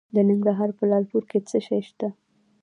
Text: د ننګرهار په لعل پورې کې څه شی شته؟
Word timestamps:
د 0.15 0.15
ننګرهار 0.29 0.69
په 0.77 0.83
لعل 0.89 1.05
پورې 1.11 1.27
کې 1.29 1.39
څه 1.49 1.57
شی 1.67 1.79
شته؟ 1.87 2.07